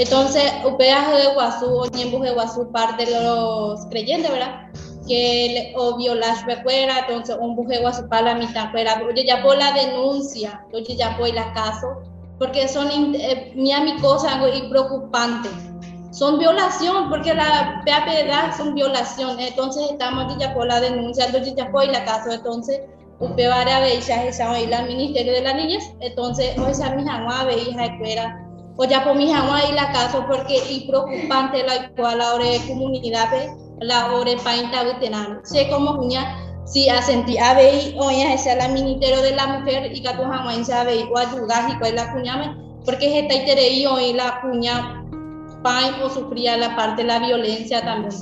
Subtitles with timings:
[0.00, 4.70] Entonces, Upea de Guazú o Niembu de Guazú, parte de los creyentes, ¿verdad?
[5.06, 9.02] Que o violar fuera, entonces un buje Guazú para la mitad fuera.
[9.06, 12.00] Oye, ya por la denuncia, oye, ya por el caso,
[12.38, 15.50] porque son, eh, mi cosa y preocupante.
[16.12, 19.38] Son violación, porque la PAPedad son violación.
[19.38, 22.80] Entonces, estamos ya por la denuncia, entonces ya por el caso, entonces,
[23.18, 27.44] Upe a ver, ya esa el Ministerio de la Niñez, entonces, hoy esa mi jamás
[27.44, 32.18] veía escuela o ya por mi jamás ahí la caso porque es preocupante la cual
[32.18, 33.28] la hora de comunidad
[33.80, 39.22] la hora painta veterano sé cómo cuña si asentí a ver hoy es la ministerio
[39.22, 43.06] de la mujer y que tu jamás ver o ayudar y cuál la cuña porque
[43.06, 45.04] es esta y hoy la cuña
[45.62, 48.14] pain o sufría la parte de la violencia también.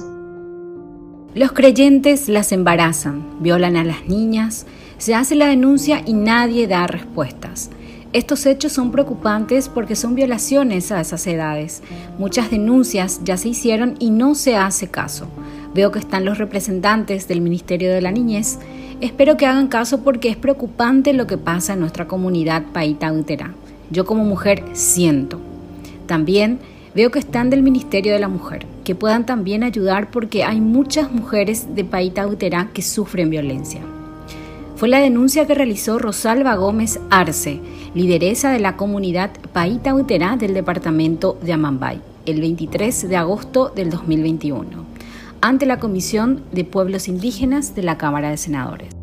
[1.34, 6.86] Los creyentes las embarazan, violan a las niñas, se hace la denuncia y nadie da
[6.86, 7.70] respuestas.
[8.14, 11.82] Estos hechos son preocupantes porque son violaciones a esas edades.
[12.18, 15.28] Muchas denuncias ya se hicieron y no se hace caso.
[15.74, 18.60] Veo que están los representantes del Ministerio de la Niñez.
[19.02, 23.12] Espero que hagan caso porque es preocupante lo que pasa en nuestra comunidad Paita.
[23.90, 25.38] Yo como mujer siento.
[26.06, 26.60] También
[26.94, 31.12] veo que están del Ministerio de la Mujer, que puedan también ayudar porque hay muchas
[31.12, 32.26] mujeres de Paita
[32.72, 33.82] que sufren violencia
[34.78, 37.60] fue la denuncia que realizó Rosalba Gómez Arce,
[37.94, 43.90] lideresa de la comunidad Paita Uterá del departamento de Amambay, el 23 de agosto del
[43.90, 44.68] 2021,
[45.40, 48.94] ante la Comisión de Pueblos Indígenas de la Cámara de Senadores.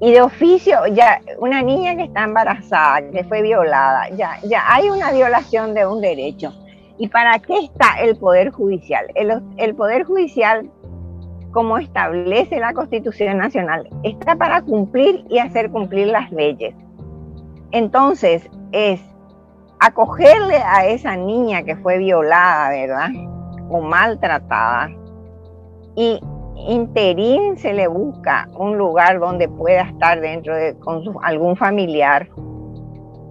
[0.00, 4.88] Y de oficio, ya una niña que está embarazada, que fue violada, ya, ya hay
[4.88, 6.54] una violación de un derecho.
[6.96, 9.04] ¿Y para qué está el Poder Judicial?
[9.14, 10.70] El, el Poder Judicial
[11.52, 16.74] como establece la Constitución Nacional, está para cumplir y hacer cumplir las leyes.
[17.70, 19.00] Entonces, es
[19.80, 23.10] acogerle a esa niña que fue violada, ¿verdad?
[23.68, 24.90] O maltratada.
[25.94, 26.20] Y
[26.66, 32.28] interín se le busca un lugar donde pueda estar dentro de con algún familiar.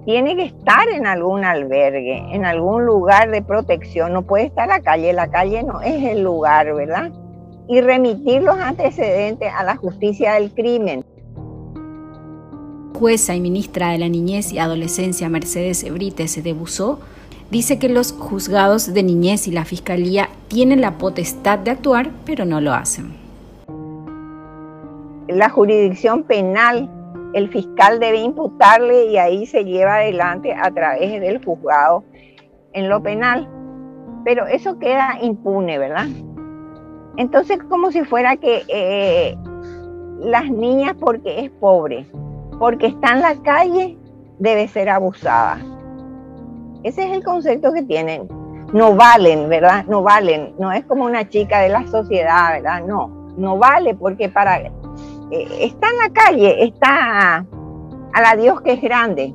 [0.05, 4.13] Tiene que estar en algún albergue, en algún lugar de protección.
[4.13, 5.11] No puede estar en la calle.
[5.11, 7.11] La calle no es el lugar, ¿verdad?
[7.67, 11.03] Y remitir los antecedentes a la justicia del crimen.
[12.97, 16.99] Jueza y ministra de la Niñez y Adolescencia Mercedes Ebrites de Busó
[17.51, 22.45] dice que los juzgados de niñez y la fiscalía tienen la potestad de actuar, pero
[22.45, 23.15] no lo hacen.
[25.27, 26.89] La jurisdicción penal,
[27.33, 32.03] el fiscal debe imputarle y ahí se lleva adelante a través del juzgado
[32.73, 33.47] en lo penal.
[34.23, 36.07] Pero eso queda impune, ¿verdad?
[37.17, 39.37] Entonces, como si fuera que eh,
[40.19, 42.07] las niñas, porque es pobre,
[42.59, 43.97] porque está en la calle,
[44.39, 45.59] debe ser abusada.
[46.83, 48.27] Ese es el concepto que tienen.
[48.73, 49.85] No valen, ¿verdad?
[49.87, 50.53] No valen.
[50.59, 52.83] No es como una chica de la sociedad, ¿verdad?
[52.85, 53.07] No,
[53.37, 54.57] no vale porque para...
[54.57, 54.71] Eh,
[55.59, 57.45] está en la calle, está
[58.13, 59.33] a la Dios que es grande.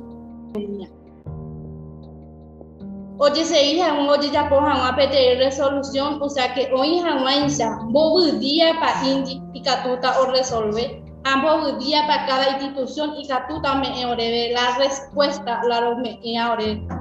[3.19, 7.59] Oye, se hija, un oye ya poja una pedir resolución, o sea que hoy jamás
[7.85, 11.03] bobo día para indi y catuta o resolver.
[11.23, 16.19] Ambos día para cada institución y catuta me oreve la respuesta, la me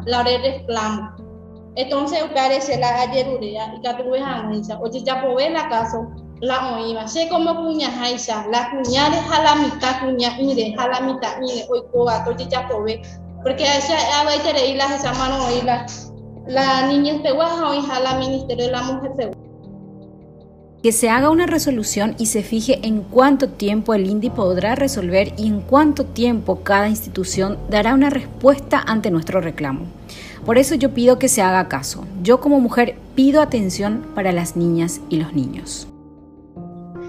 [0.05, 1.17] la reclamo.
[1.77, 6.09] Entonces, parece la ayerurea y catuve jamás, oye ya pobre la caso,
[6.41, 7.09] la oíba.
[7.09, 11.67] Sé como cuña jaisa, la cuña deja la mitad, cuña ire, a la mitad ire,
[11.71, 13.01] hoy coba, oye ya pobre
[13.43, 15.87] porque a esa a las esa mano y la
[16.47, 19.33] la niña de o hija la ministerio de la mujer
[20.83, 25.33] que se haga una resolución y se fije en cuánto tiempo el INDI podrá resolver
[25.37, 29.87] y en cuánto tiempo cada institución dará una respuesta ante nuestro reclamo.
[30.45, 32.05] Por eso yo pido que se haga caso.
[32.25, 35.87] Yo como mujer pido atención para las niñas y los niños.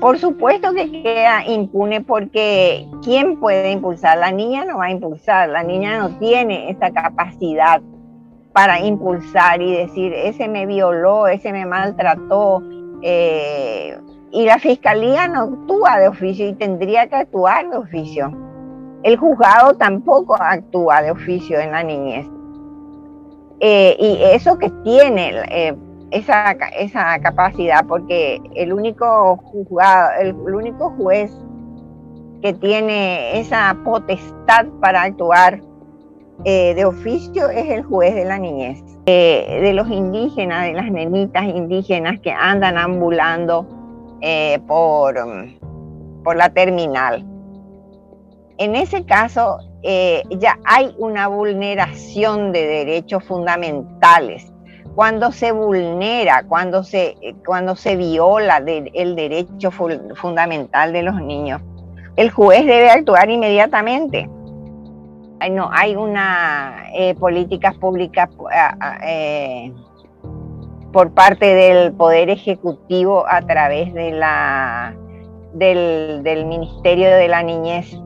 [0.04, 4.18] Por supuesto que queda impune porque ¿quién puede impulsar?
[4.18, 7.82] La niña no va a impulsar, la niña no tiene esa capacidad
[8.52, 12.62] para impulsar y decir, ese me violó, ese me maltrató.
[13.02, 13.98] Eh,
[14.34, 18.30] y la fiscalía no actúa de oficio y tendría que actuar de oficio.
[19.04, 22.28] El juzgado tampoco actúa de oficio en la niñez.
[23.62, 25.74] Eh, y eso que tiene eh,
[26.14, 31.32] esa, esa capacidad, porque el único juzgado, el, único juez
[32.42, 35.62] que tiene esa potestad para actuar
[36.46, 40.92] eh, de oficio es el juez de la niñez, eh, de los indígenas, de las
[40.92, 43.68] nenitas indígenas que andan ambulando
[44.22, 45.16] eh, por,
[46.24, 47.26] por la terminal.
[48.60, 49.58] En ese caso
[50.30, 54.53] ya hay una vulneración de derechos fundamentales
[54.96, 61.62] cuando se vulnera, cuando se, cuando se viola el derecho fundamental de los niños,
[62.16, 64.30] el juez debe actuar inmediatamente.
[65.52, 68.30] No hay una eh, políticas públicas
[69.06, 69.74] eh,
[70.94, 74.96] por parte del Poder Ejecutivo a través de la,
[75.54, 78.00] del, Ministerio de la Niñez.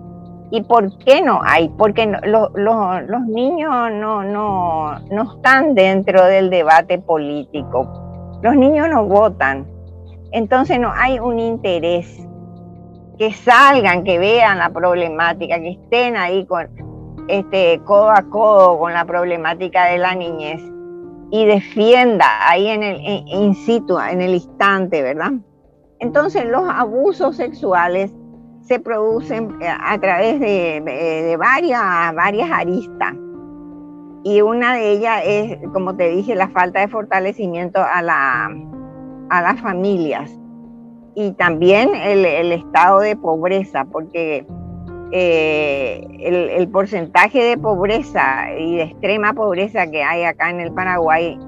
[0.50, 1.70] ¿Y por qué no hay?
[1.70, 4.96] Porque los niños no,
[5.36, 8.40] están dentro del debate político.
[8.42, 9.68] Los niños no votan.
[10.32, 12.26] Entonces no hay un interés
[13.18, 16.70] que salgan, que vean la problemática, que estén ahí con
[17.28, 20.62] este codo a codo con la problemática de la niñez
[21.32, 25.32] y defienda ahí en el en el instante, ¿verdad?
[26.00, 28.14] Entonces los abusos sexuales
[28.68, 33.14] se producen eh, a través de, varias, varias aristas.
[34.24, 38.52] Y una de ellas es, como te dije, la falta de fortalecimiento a, la,
[39.30, 40.38] a las familias.
[41.16, 44.46] Y también el, el estado de pobreza, porque
[45.12, 51.40] eh, el, porcentaje de pobreza y de extrema pobreza que hay acá en el Paraguay,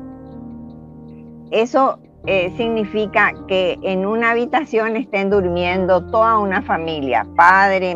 [1.51, 7.95] eso eh, significa que en una habitación estén durmiendo toda una familia, padre,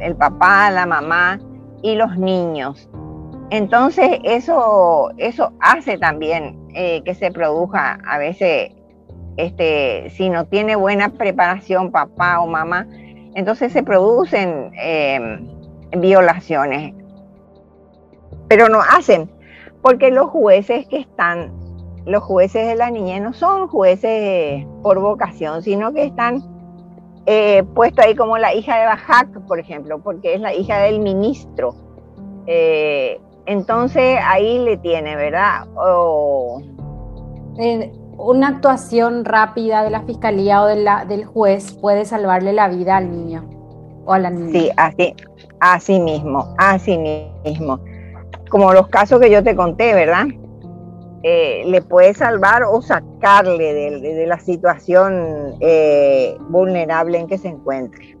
[0.00, 1.38] el papá, la mamá
[1.82, 2.88] y los niños.
[3.50, 8.72] Entonces eso, eso hace también eh, que se produzca a veces,
[9.36, 12.86] este, si no tiene buena preparación papá o mamá,
[13.34, 15.46] entonces se producen em,
[16.00, 16.94] violaciones,
[18.48, 19.30] pero no hacen,
[19.82, 21.52] porque los jueces que están,
[22.06, 26.42] los jueces de la niñez no son jueces por vocación, sino que están
[27.26, 31.00] eh, puestos ahí como la hija de Bajac, por ejemplo, porque es la hija del
[31.00, 31.74] ministro.
[32.46, 35.66] Eh, entonces ahí le tiene, ¿verdad?
[38.18, 42.96] una actuación rápida de la fiscalía o de la, del juez puede salvarle la vida
[42.96, 43.48] al niño
[44.04, 44.52] o a la niña.
[44.52, 45.14] Sí, así,
[45.60, 46.98] así mismo, así
[47.44, 47.80] mismo.
[48.48, 50.26] Como los casos que yo te conté, ¿verdad?
[51.22, 58.16] Eh, le puede salvar o sacarle de, la situación eh, vulnerable en que se encuentre.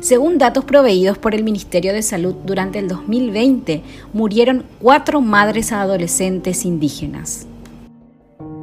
[0.00, 3.82] Según datos proveídos por el Ministerio de Salud durante el 2020,
[4.12, 7.46] murieron cuatro madres adolescentes indígenas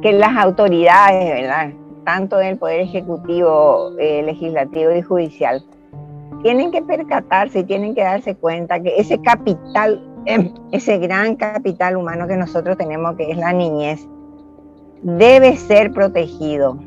[0.02, 1.70] que las autoridades, ¿verdad?
[2.04, 5.62] tanto del Poder Ejecutivo, eh, Legislativo y Judicial,
[6.42, 10.02] tienen que percatarse y tienen que darse cuenta que ese capital,
[10.72, 14.06] ese gran capital humano que nosotros tenemos, que es la niñez,
[15.02, 16.78] debe ser protegido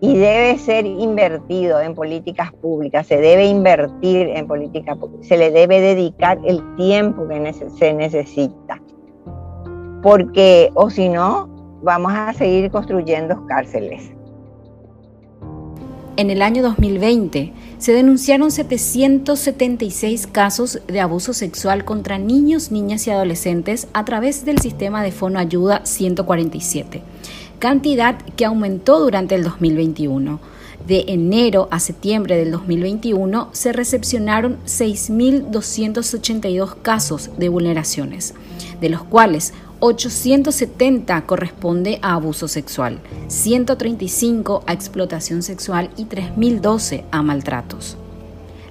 [0.00, 5.50] y debe ser invertido en políticas públicas, se debe invertir en políticas públicas, se le
[5.50, 8.80] debe dedicar el tiempo que se necesita.
[10.02, 11.48] Porque, o si no,
[11.82, 14.12] vamos a seguir construyendo cárceles.
[16.18, 23.12] En el año 2020 se denunciaron 776 casos de abuso sexual contra niños, niñas y
[23.12, 27.02] adolescentes a través del sistema de Fono Ayuda 147,
[27.60, 30.40] cantidad que aumentó durante el 2021.
[30.88, 38.34] De enero a septiembre del 2021 se recepcionaron 6.282 casos de vulneraciones,
[38.80, 47.22] de los cuales 870 corresponde a abuso sexual, 135 a explotación sexual y 3012 a
[47.22, 47.96] maltratos.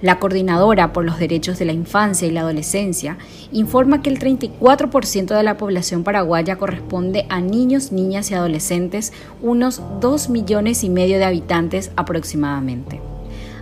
[0.01, 3.17] La Coordinadora por los Derechos de la Infancia y la Adolescencia
[3.51, 9.81] informa que el 34% de la población paraguaya corresponde a niños, niñas y adolescentes, unos
[10.01, 12.99] 2 millones y medio de habitantes aproximadamente.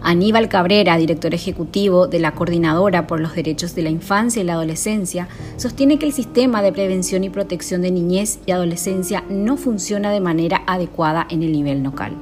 [0.07, 4.53] Aníbal Cabrera, director ejecutivo de la Coordinadora por los Derechos de la Infancia y la
[4.53, 10.11] Adolescencia, sostiene que el sistema de prevención y protección de niñez y adolescencia no funciona
[10.11, 12.15] de manera adecuada en el nivel local.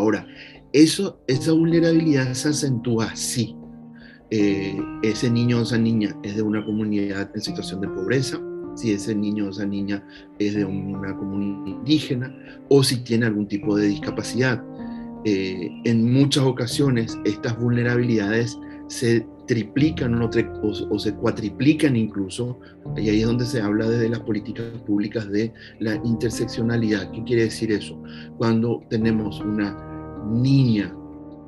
[0.00, 0.26] Ahora,
[0.72, 3.54] esa vulnerabilidad se acentúa así.
[4.32, 8.40] Eh, ese niño o esa niña es de una comunidad en situación de pobreza,
[8.74, 10.04] si ese niño o esa niña
[10.40, 12.36] es de una comunidad indígena
[12.68, 14.60] o si tiene algún tipo de discapacidad.
[15.24, 22.58] Eh, en muchas ocasiones estas vulnerabilidades se triplican o, se cuatriplican incluso,
[22.96, 27.10] y ahí es donde se habla desde las políticas públicas de la interseccionalidad.
[27.10, 28.00] ¿Qué quiere decir eso?
[28.38, 29.76] Cuando tenemos una
[30.30, 30.94] niña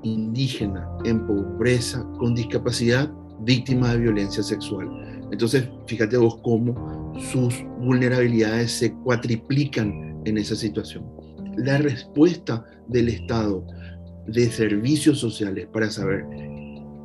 [0.02, 4.88] indígena en pobreza con discapacidad, víctima de violencia sexual.
[5.30, 11.04] Entonces, fíjate vos cómo sus vulnerabilidades se cuatriplican en esa situación
[11.56, 13.66] la respuesta del Estado
[14.26, 16.24] de servicios sociales para saber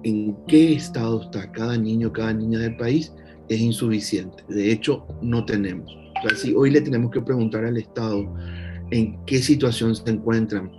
[0.03, 3.13] en qué estado está cada niño, cada niña del país
[3.47, 4.43] es insuficiente.
[4.49, 5.95] De hecho, no tenemos.
[6.35, 8.33] si hoy le tenemos que preguntar al Estado
[8.91, 10.71] en qué situación se encuentran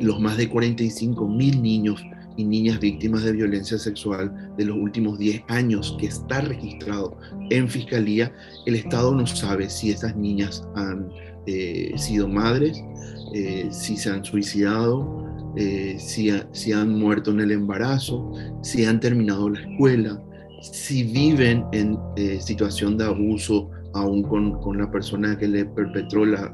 [0.00, 2.04] los más de 45 mil niños
[2.36, 7.18] y niñas víctimas de violencia sexual de los últimos 10 años que está registrado
[7.50, 8.32] en fiscalía,
[8.66, 11.08] el Estado no sabe si esas niñas han
[11.50, 12.84] eh, sido madres,
[13.32, 15.24] eh, si se han suicidado,
[15.56, 18.30] eh, si, si, han muerto en el embarazo,
[18.62, 20.22] si han terminado la escuela,
[20.60, 21.98] si viven en
[22.42, 26.52] situación de abuso aún con, con, la persona que le perpetró la...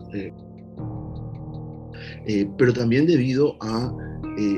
[2.57, 3.93] pero también debido a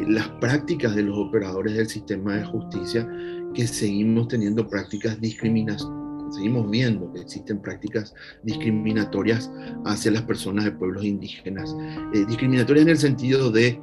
[0.07, 3.09] las prácticas de los operadores del sistema de justicia
[3.55, 9.50] que seguimos teniendo prácticas discriminatorias seguimos viendo que existen prácticas discriminatorias
[9.85, 11.75] hacia las personas de pueblos indígenas.
[12.14, 13.80] Eh, discriminatorias en el sentido de,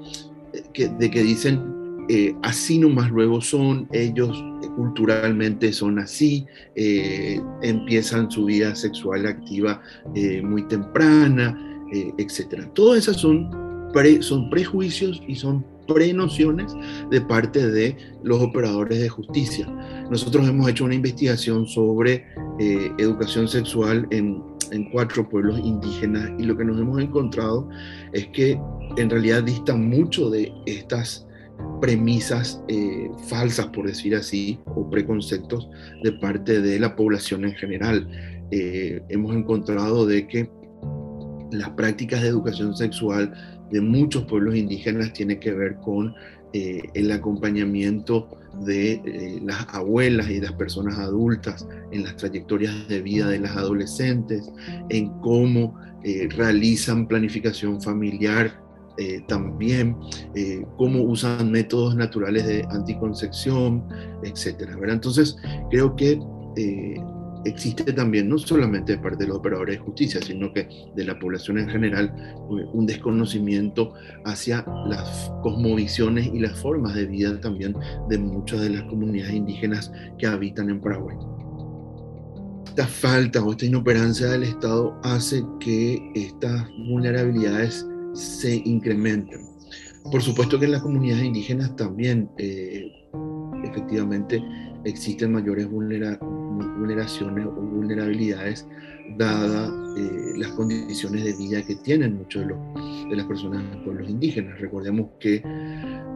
[0.54, 4.44] eh, que, dicen, eh, así nomás luego son, ellos
[4.76, 6.46] culturalmente son así,
[7.62, 9.82] empiezan su vida sexual activa
[10.44, 11.56] muy temprana,
[12.18, 12.70] etc.
[12.74, 13.50] Todas esas son,
[14.22, 16.74] son prejuicios y son prenociones
[17.12, 19.68] de parte de los operadores de justicia.
[20.10, 22.26] Nosotros hemos hecho una investigación sobre
[22.60, 27.68] eh, educación sexual en, en, cuatro pueblos indígenas y lo que nos hemos encontrado
[28.14, 28.60] es que
[28.98, 31.28] en realidad distan mucho de estas
[31.82, 35.70] premisas eh, falsas, por decir así, o preconceptos
[36.04, 38.08] de parte de la población en general.
[38.52, 40.50] Eh, hemos encontrado de que
[41.52, 43.34] las prácticas de educación sexual
[43.74, 46.14] de muchos pueblos indígenas tiene que ver con
[46.54, 48.30] eh, el acompañamiento
[48.64, 53.58] de eh, las abuelas y las personas adultas en las trayectorias de vida de las
[53.58, 54.52] adolescentes,
[54.90, 58.62] en cómo eh, realizan planificación familiar
[59.28, 59.98] también,
[60.78, 63.84] cómo usan métodos naturales de anticoncepción,
[64.22, 64.70] etc.
[64.88, 65.36] Entonces,
[65.72, 66.20] creo que
[67.46, 71.18] existe también, no solamente de parte de los operadores de justicia, sino que de la
[71.20, 73.94] población en general, eh, un desconocimiento
[74.26, 77.76] hacia las cosmovisiones y las formas de vida también
[78.10, 81.18] de muchas de las comunidades indígenas que habitan en Paraguay.
[82.68, 89.42] Esta falta o esta inoperancia del Estado hace que estas vulnerabilidades se incrementen.
[90.12, 92.92] Por supuesto que en las comunidades indígenas también, eh,
[93.64, 94.44] efectivamente,
[94.86, 95.70] existen mayores
[96.58, 98.68] vulneraciones o vulnerabilidades
[99.18, 103.78] dadas eh, las condiciones de vida que tienen muchos de, los, de las personas de
[103.78, 104.60] pueblos indígenas.
[104.60, 105.42] Recordemos que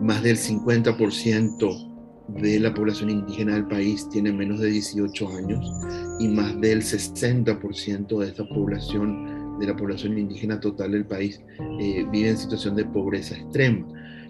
[0.01, 1.93] más del 50%
[2.27, 5.71] de la población indígena del país tiene menos de 18 años
[6.19, 11.41] y más del 60% de esta población, de la población indígena total del país,
[11.79, 13.85] eh, vive en situación de pobreza extrema.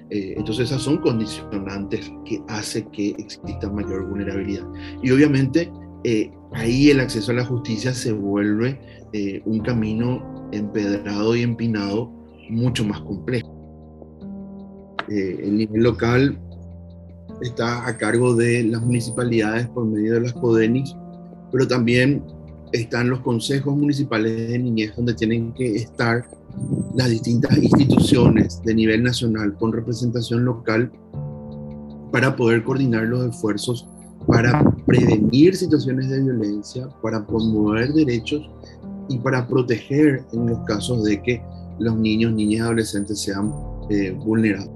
[0.10, 4.66] Eh, entonces esas son condicionantes que hace que exista mayor vulnerabilidad.
[5.02, 5.72] Y obviamente
[6.10, 8.80] eh, ahí el acceso a la justicia se vuelve
[9.12, 12.10] eh, un camino empedrado y empinado
[12.50, 13.54] mucho más complejo.
[15.10, 16.40] el nivel local
[17.42, 20.96] está a cargo de las municipalidades por medio de las CODENIS,
[21.52, 22.24] pero también
[22.72, 26.24] están los consejos municipales de niñez donde tienen que estar
[26.96, 30.90] las distintas instituciones de nivel nacional con representación local
[32.14, 33.90] para poder coordinar los esfuerzos
[34.27, 38.50] para prevenir situaciones de violencia, para promover derechos
[39.10, 41.41] y para proteger en los casos de que
[41.79, 43.53] los niños, niñas y adolescentes sean
[43.89, 44.69] eh, vulnerados.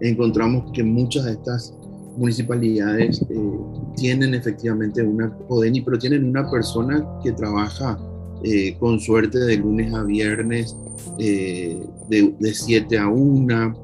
[0.00, 1.74] Encontramos que muchas de estas
[2.16, 3.58] municipalidades eh,
[3.96, 7.98] tienen efectivamente una CODENI, pero tienen una persona que trabaja
[8.42, 10.76] eh, con suerte de lunes a viernes,
[11.18, 13.74] eh, de, 7 a 1,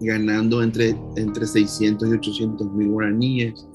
[0.00, 3.66] ganando entre, entre 600 y 800 mil guaraníes,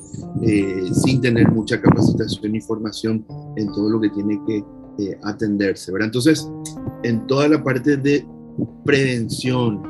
[0.41, 3.25] eh, sin tener mucha capacitación y formación
[3.55, 4.63] en todo lo que tiene que
[5.23, 5.91] atenderse.
[5.91, 6.07] ¿verdad?
[6.07, 6.47] Entonces,
[7.03, 8.25] en toda la parte de
[8.85, 9.81] prevención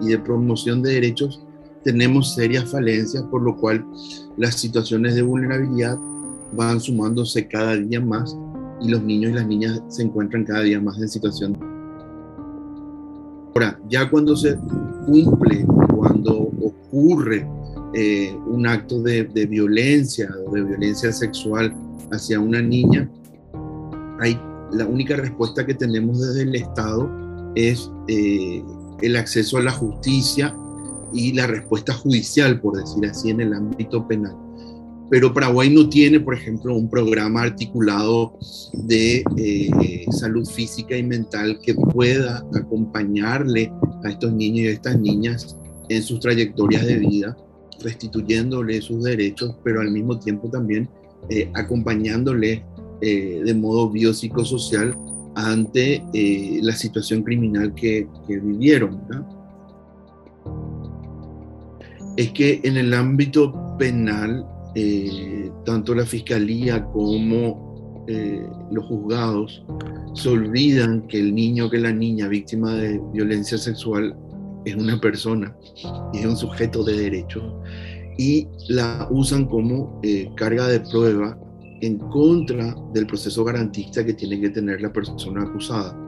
[0.00, 1.44] y de promoción de derechos,
[1.84, 3.84] tenemos serias falencias, por lo cual
[4.36, 5.98] las situaciones de vulnerabilidad
[6.52, 8.36] van sumándose cada día más
[8.80, 11.67] y los niños y las niñas se encuentran cada día más en situación.
[13.58, 14.56] Ahora, ya cuando se
[15.04, 17.44] cumple, cuando ocurre
[17.92, 21.74] eh, un acto de, violencia o de violencia sexual
[22.12, 23.10] hacia una niña,
[24.20, 27.10] hay, la única respuesta que tenemos desde el Estado
[27.56, 28.62] es eh,
[29.02, 30.54] el acceso a la justicia
[31.12, 34.36] y la respuesta judicial, por decir así, en el ámbito penal
[35.10, 38.38] pero Paraguay no tiene, por ejemplo, un programa articulado
[38.72, 43.72] de eh, salud física y mental que pueda acompañarle
[44.04, 45.56] a estos niños y a estas niñas
[45.88, 47.36] en sus trayectorias de vida,
[47.80, 50.88] restituyéndole sus derechos, pero al mismo tiempo también
[51.30, 52.64] eh, acompañándole
[53.00, 54.96] eh, de modo biopsicosocial
[55.34, 59.00] ante eh, la situación criminal que, vivieron.
[62.16, 64.44] Es que en el ámbito penal,
[64.74, 67.66] eh, tanto la fiscalía como
[68.70, 69.62] los juzgados
[70.14, 74.16] se olvidan que el niño, que la niña víctima de violencia sexual
[74.64, 75.54] es una persona
[76.14, 77.60] y es un sujeto de derecho
[78.16, 80.00] y la usan como
[80.36, 81.38] carga de prueba
[81.82, 86.07] en contra del proceso garantista que tiene que tener la persona acusada.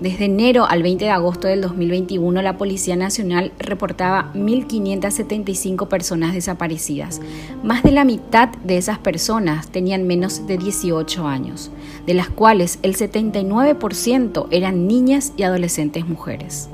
[0.00, 7.20] Desde enero al 20 de agosto del 2021, la Policía Nacional reportaba 1.575 personas desaparecidas.
[7.64, 11.72] Más de la mitad de esas personas tenían menos de 18 años,
[12.06, 16.68] de las cuales el 79% eran niñas y adolescentes mujeres.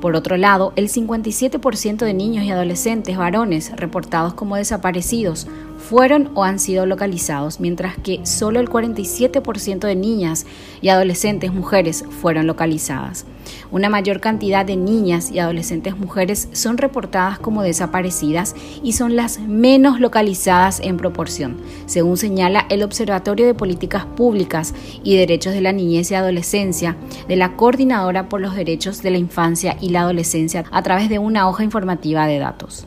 [0.00, 5.46] Por otro lado, el 57% de niños y adolescentes varones reportados como desaparecidos
[5.78, 10.44] fueron o han sido localizados, mientras que solo el 47% de niñas
[10.82, 13.24] y adolescentes mujeres fueron localizadas.
[13.70, 19.38] Una mayor cantidad de niñas y adolescentes mujeres son reportadas como desaparecidas y son las
[19.40, 21.56] menos localizadas en proporción,
[21.86, 26.96] según señala el Observatorio de Políticas Públicas y Derechos de la Niñez y Adolescencia
[27.28, 31.18] de la Coordinadora por los Derechos de la Infancia y la Adolescencia a través de
[31.18, 32.86] una hoja informativa de datos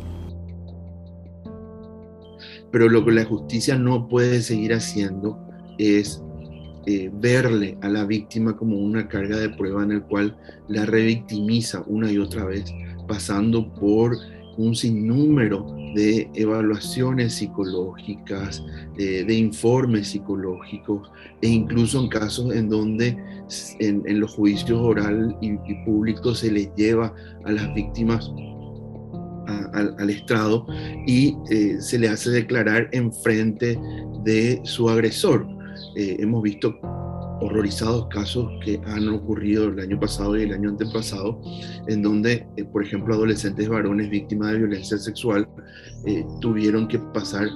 [2.71, 5.39] pero lo que la justicia no puede seguir haciendo
[5.77, 6.23] es
[6.85, 10.35] eh, verle a la víctima como una carga de prueba en el cual
[10.67, 12.65] la revictimiza una y otra vez,
[13.07, 14.17] pasando por
[14.57, 18.63] un sinnúmero de evaluaciones psicológicas,
[18.95, 21.11] de informes psicológicos,
[21.41, 23.17] e incluso en casos en donde
[23.79, 27.13] en, los juicios oral y públicos se les lleva
[27.43, 28.31] a las víctimas
[29.47, 30.65] al, estrado
[31.05, 33.79] y eh, se le hace declarar en frente
[34.23, 35.47] de su agresor.
[35.95, 36.77] Eh, hemos visto
[37.41, 41.41] horrorizados casos que han ocurrido el año pasado y el año antepasado,
[41.87, 45.47] en donde, eh, por ejemplo, adolescentes varones víctimas de violencia sexual
[46.39, 47.47] tuvieron que pasar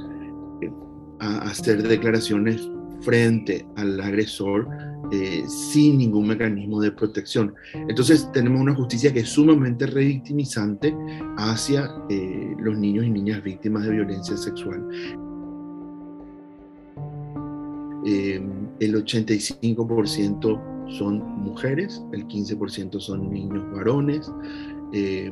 [1.19, 2.67] a hacer declaraciones
[3.01, 4.67] frente al agresor
[5.11, 7.53] eh, sin ningún mecanismo de protección.
[7.73, 10.95] Entonces tenemos una justicia que es sumamente revictimizante
[11.37, 14.83] hacia eh, los niños y niñas víctimas de violencia sexual.
[18.05, 18.41] Eh,
[18.79, 24.31] el 85% son mujeres, el 15% son niños varones.
[24.91, 25.31] el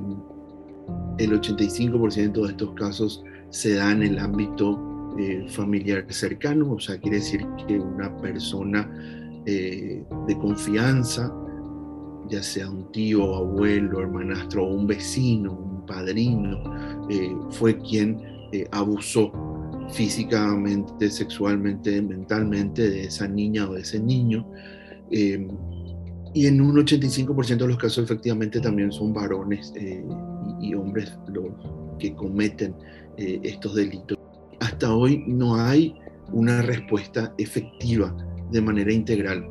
[1.18, 4.93] 85% de estos casos se dan en el ámbito
[5.50, 8.90] familiar cercano, o sea, quiere decir que una persona
[9.46, 11.34] eh, de confianza,
[12.30, 16.64] ya sea un tío, abuelo, hermanastro un vecino, un padrino,
[17.10, 18.22] eh, fue quien
[18.54, 19.34] eh, abusó
[19.92, 24.48] físicamente, sexualmente, mentalmente de esa niña o de ese niño.
[25.12, 29.74] y en un 85% de los casos efectivamente también son varones
[30.62, 31.52] y, hombres los
[32.00, 32.74] que cometen
[33.18, 34.23] estos delitos.
[34.64, 35.94] Hasta hoy no hay
[36.32, 38.16] una respuesta efectiva
[38.50, 39.46] de manera integral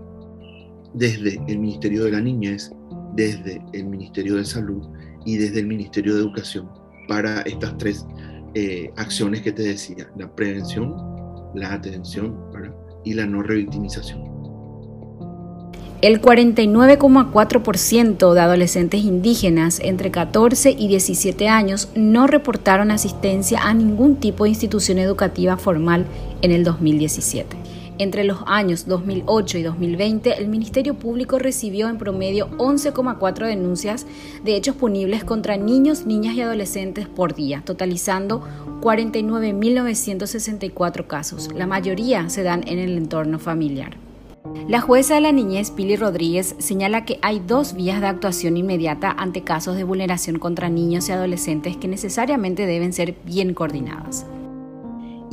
[0.94, 2.72] desde el Ministerio de la Niñez,
[3.14, 4.88] desde el Ministerio de Salud
[5.26, 6.66] y desde el Ministerio de Educación
[7.08, 8.06] para estas tres
[8.54, 10.96] eh, acciones que te decía, la prevención,
[11.54, 12.34] la atención
[13.04, 14.31] y la no revictimización.
[16.02, 24.16] El 49,4% de adolescentes indígenas entre 14 y 17 años no reportaron asistencia a ningún
[24.16, 26.04] tipo de institución educativa formal
[26.42, 27.56] en el 2017.
[27.98, 34.04] Entre los años 2008 y 2020, el Ministerio Público recibió en promedio 11,4 denuncias
[34.42, 38.42] de hechos punibles contra niños, niñas y adolescentes por día, totalizando
[38.80, 41.48] 49.964 casos.
[41.54, 43.96] La mayoría se dan en el entorno familiar.
[44.68, 49.10] La jueza de la niñez, Pili Rodríguez, señala que hay dos vías de actuación inmediata
[49.10, 54.26] ante casos de vulneración contra niños y adolescentes que necesariamente deben ser bien coordinadas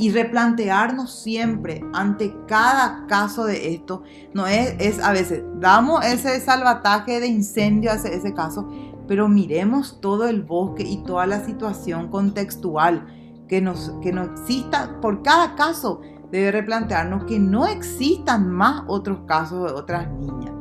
[0.00, 4.02] y replantearnos siempre ante cada caso de esto.
[4.32, 8.66] No es, es a veces, damos ese salvataje de incendio a ese, caso,
[9.06, 13.08] pero miremos todo el bosque y toda la situación contextual
[13.46, 16.00] que, nos, que no exista por cada caso.
[16.30, 20.52] Debe replantearnos que no existan más otros casos de otras niñas.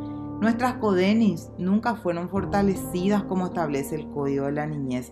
[0.42, 5.12] Nuestras codenis nunca fueron fortalecidas como establece el Código de la Niñez,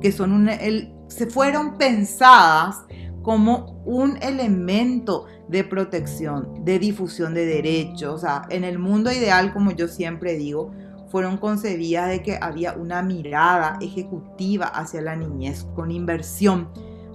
[0.00, 2.84] que son un, el, se fueron pensadas
[3.22, 8.14] como un elemento de protección, de difusión de derechos.
[8.14, 10.70] O sea, en el mundo ideal, como yo siempre digo,
[11.08, 16.68] fueron concebidas de que había una mirada ejecutiva hacia la niñez con inversión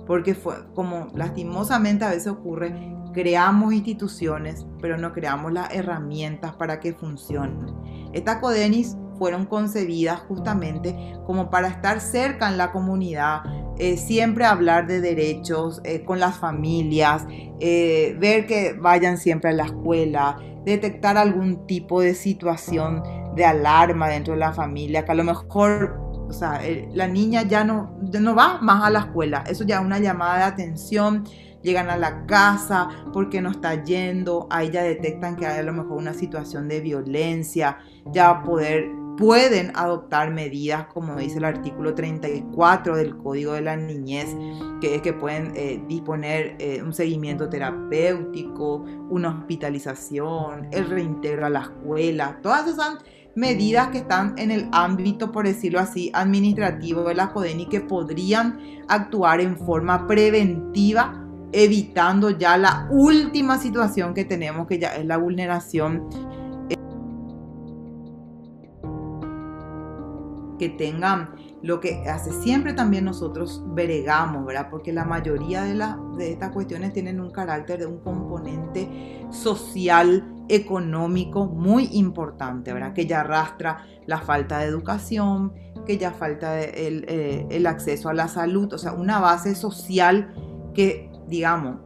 [0.06, 2.74] porque fue como lastimosamente a veces ocurre,
[3.14, 7.68] creamos instituciones, pero no creamos las herramientas para que funcionen.
[8.14, 13.42] Estas CODENIS fueron concebidas justamente como para estar cerca en la comunidad,
[13.78, 17.26] eh, siempre hablar de derechos eh, con las familias,
[17.60, 23.04] eh, ver que vayan siempre a la escuela, detectar algún tipo de situación
[23.36, 26.03] de alarma dentro de la familia, que a lo mejor
[26.34, 26.60] o sea,
[26.94, 30.38] la niña ya no, no va más a la escuela, eso ya es una llamada
[30.38, 31.26] de atención,
[31.62, 35.74] llegan a la casa porque no está yendo, ahí ya detectan que hay a lo
[35.74, 37.78] mejor una situación de violencia,
[38.12, 44.36] ya poder pueden adoptar medidas, como dice el artículo 34 del Código de la Niñez,
[44.82, 51.50] que es que pueden eh, disponer eh, un seguimiento terapéutico, una hospitalización, el reintegro a
[51.52, 52.98] la escuela, todas esas
[53.36, 58.60] medidas que están en el ámbito, por decirlo así, administrativo de la CODENI que podrían
[58.88, 61.20] actuar en forma preventiva
[61.52, 66.10] evitando ya la última situación que tenemos, que ya es la vulneración
[70.58, 71.30] que tengan
[71.64, 74.68] lo que hace siempre también nosotros veregamos, ¿verdad?
[74.70, 80.33] Porque la mayoría de, la, de estas cuestiones tienen un carácter de un componente social,
[80.50, 82.94] económico muy importante, ¿verdad?
[82.94, 85.54] Que ya arrastra la falta de educación,
[85.86, 90.34] que ya falta el, eh, el acceso a la salud, o sea, una base social
[90.74, 91.78] que, digamos,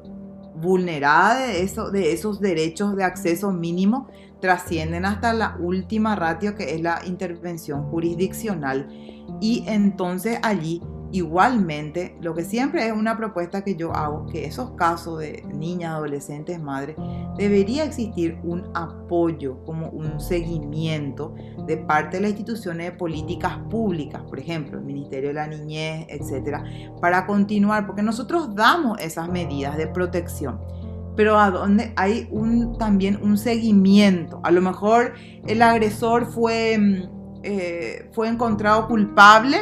[0.55, 4.07] vulnerada de, de esos derechos de acceso mínimo
[4.41, 8.87] trascienden hasta la última ratio que es la intervención jurisdiccional
[9.39, 14.71] y entonces allí igualmente lo que siempre es una propuesta que yo hago que esos
[14.71, 16.95] casos de niñas, adolescentes, madres
[17.37, 21.33] debería existir un apoyo como un seguimiento
[21.65, 26.07] de parte de las instituciones de políticas públicas, por ejemplo, el Ministerio de la Niñez,
[26.09, 26.63] etcétera,
[27.01, 30.59] para continuar porque nosotros damos esas medidas de protección
[31.17, 34.39] pero a donde hay un, también un seguimiento.
[34.43, 35.15] A lo mejor
[35.47, 39.57] el agresor fue, mm, eh, fue encontrado culpable,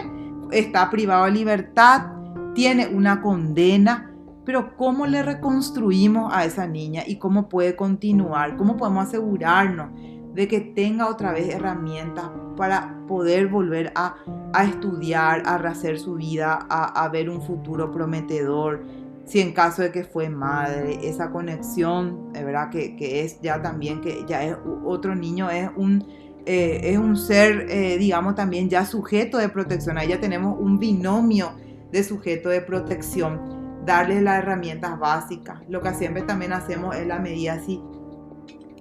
[0.52, 2.12] está privado de libertad,
[2.54, 4.12] tiene una condena,
[4.46, 8.56] pero ¿cómo le reconstruimos a esa niña y cómo puede continuar?
[8.58, 9.90] ¿Cómo podemos asegurarnos
[10.34, 14.16] de que tenga otra vez herramientas para poder volver a,
[14.64, 18.84] estudiar, a rehacer su vida, a, a ver un futuro prometedor?
[19.26, 22.70] si en caso de que fue madre, esa conexión, ¿verdad?
[22.70, 26.06] Que, que es ya también, que ya es otro niño, es un,
[26.46, 29.98] eh, es un ser, eh, digamos, también ya sujeto de protección.
[29.98, 31.54] Ahí ya tenemos un binomio
[31.92, 35.60] de sujeto de protección, darle las herramientas básicas.
[35.70, 37.82] Lo que siempre también hacemos es la medida así,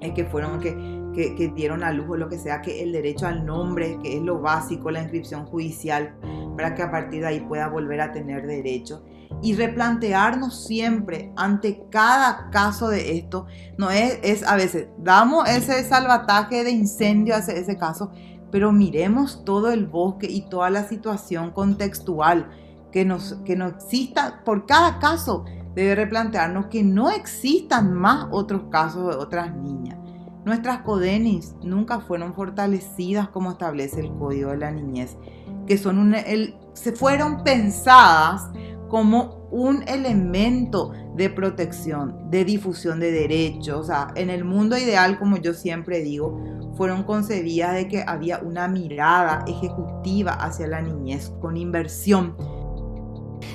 [0.01, 0.77] es que fueron que,
[1.15, 4.17] que, que dieron a luz o lo que sea, que el derecho al nombre, que
[4.17, 6.15] es lo básico, la inscripción judicial,
[6.57, 9.03] para que a partir de ahí pueda volver a tener derecho
[9.45, 13.45] y replantearnos siempre ante cada caso de esto.
[13.77, 18.11] No es, es a veces, damos ese salvataje de incendio a ese, caso,
[18.51, 22.49] pero miremos todo el bosque y toda la situación contextual
[22.91, 28.63] que, nos, que no exista, por cada caso debe replantearnos que no existan más otros
[28.71, 29.99] casos de otras niñas.
[30.47, 35.19] Nuestras codenis nunca fueron fortalecidas como establece el Código de la Niñez,
[35.67, 36.17] que son un,
[36.73, 38.51] se fueron pensadas
[38.95, 43.81] como un elemento de protección, de difusión de derechos.
[43.81, 46.41] O sea, en el mundo ideal, como yo siempre digo,
[46.77, 52.37] fueron concebidas de que había una mirada ejecutiva hacia la niñez con inversión.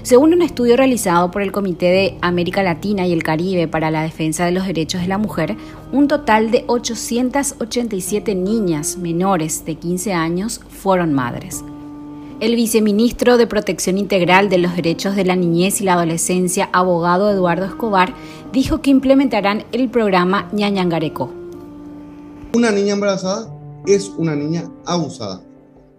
[0.01, 4.01] Según un estudio realizado por el Comité de América Latina y el Caribe para la
[4.01, 5.55] Defensa de los Derechos de la Mujer,
[5.93, 11.63] un total de 887 niñas menores de 15 años fueron madres.
[12.39, 17.29] El viceministro de Protección Integral de los Derechos de la Niñez y la Adolescencia, abogado
[17.29, 18.13] Eduardo Escobar,
[18.53, 21.29] dijo que implementarán el programa Ñañangareco.
[22.55, 23.53] Una niña embarazada
[23.85, 25.43] es una niña abusada.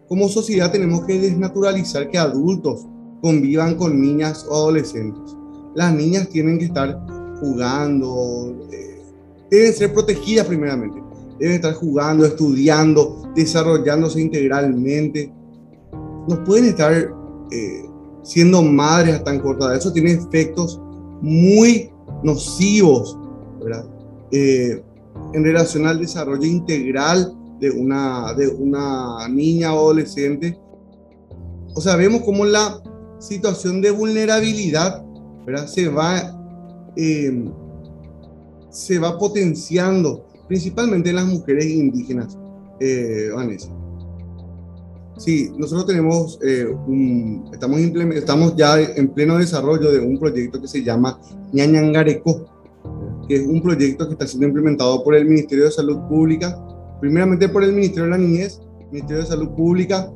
[0.09, 2.87] Como sociedad tenemos que desnaturalizar que adultos
[3.21, 5.37] convivan con niñas o adolescentes.
[5.75, 6.99] Las niñas tienen que estar
[7.39, 9.03] jugando, eh,
[9.51, 11.03] deben ser protegidas primeramente,
[11.39, 15.35] deben estar jugando, estudiando, desarrollándose integralmente
[16.31, 16.93] no pueden estar
[17.51, 17.85] eh,
[18.23, 19.75] siendo madres a tan corta.
[19.75, 20.81] Eso tiene efectos
[21.21, 21.91] muy
[22.23, 23.19] nocivos.
[24.33, 24.83] Eh,
[25.35, 30.59] en relación al desarrollo integral de una, de una niña o adolescente.
[31.75, 32.81] O sea, vemos cómo la
[33.19, 35.05] situación de vulnerabilidad.
[35.67, 36.39] Se, va,
[36.95, 37.45] eh,
[38.71, 42.39] se va potenciando, principalmente en las mujeres indígenas,
[43.35, 43.80] Vanessa.
[45.21, 50.67] Sí, nosotros tenemos eh, un, estamos, estamos ya en pleno desarrollo de un proyecto que
[50.67, 51.21] se llama
[51.53, 52.47] Ñañangareco,
[53.29, 56.59] que es un proyecto que está siendo implementado por el Ministerio de Salud Pública,
[57.03, 60.11] primeramente por el Ministerio de la Niñez, Ministerio de Salud Pública,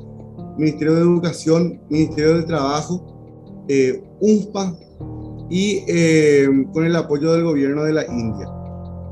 [0.57, 4.75] Ministerio de Educación, Ministerio de Trabajo, eh, UNSPA
[5.51, 8.49] y eh, con el apoyo del gobierno de la India.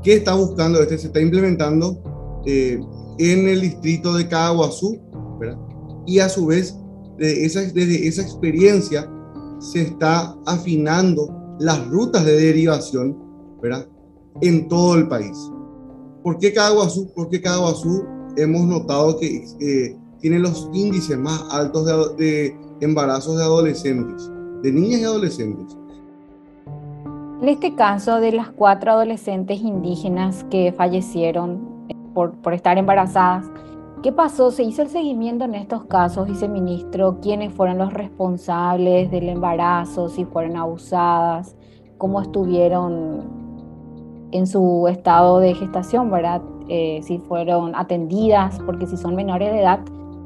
[0.02, 0.82] ¿Qué está buscando?
[0.82, 2.80] Este se está implementando eh,
[3.18, 5.03] en el distrito de Caguazú.
[6.06, 6.78] Y a su vez,
[7.18, 9.08] desde esa, desde esa experiencia
[9.58, 11.28] se está afinando
[11.60, 13.16] las rutas de derivación
[13.62, 13.86] ¿verdad?
[14.40, 15.50] en todo el país.
[16.22, 17.10] ¿Por qué Caguazú?
[17.14, 18.04] Porque Caguazú
[18.36, 24.30] hemos notado que eh, tiene los índices más altos de, de embarazos de adolescentes,
[24.62, 25.76] de niñas y adolescentes.
[27.42, 31.60] En este caso de las cuatro adolescentes indígenas que fallecieron
[32.14, 33.44] por, por estar embarazadas,
[34.04, 34.50] ¿Qué pasó?
[34.50, 37.20] ¿Se hizo el seguimiento en estos casos, viceministro?
[37.22, 40.10] ¿Quiénes fueron los responsables del embarazo?
[40.10, 41.56] ¿Si fueron abusadas?
[41.96, 43.22] ¿Cómo estuvieron
[44.30, 46.42] en su estado de gestación, verdad?
[46.68, 49.80] Eh, si fueron atendidas, porque si son menores de edad,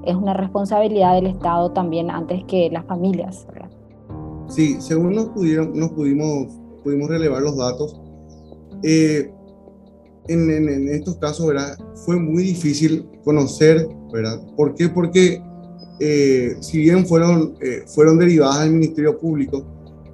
[0.04, 3.70] es una responsabilidad del Estado también antes que las familias, ¿verdad?
[4.48, 6.48] Sí, según nos, pudieron, nos pudimos,
[6.82, 8.00] pudimos relevar los datos,
[8.82, 9.32] eh,
[10.28, 11.76] en, estos casos, ¿verdad?
[12.04, 14.40] Fue muy difícil conocer, ¿verdad?
[14.56, 14.88] ¿Por qué?
[14.88, 15.42] Porque
[16.00, 19.64] eh, si bien fueron, eh, fueron derivadas del Ministerio Público,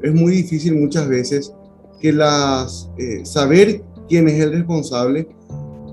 [0.03, 1.53] es muy difícil muchas veces
[2.01, 5.29] que las, eh, saber quién es el responsable,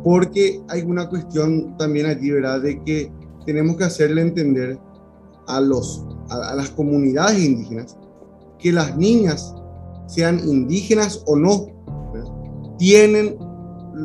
[0.04, 2.62] porque hay una cuestión también allí, ¿verdad?
[2.62, 3.12] De que
[3.46, 4.78] tenemos que hacerle entender
[5.48, 7.98] a, los, a, a las comunidades indígenas
[8.60, 9.56] que las niñas,
[10.08, 11.68] sean indígenas o no,
[12.78, 13.38] tienen